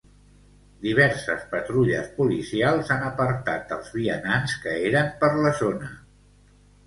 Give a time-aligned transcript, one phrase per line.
[0.83, 5.93] Diverses patrulles policials han apartat els vianants que eren per la zona.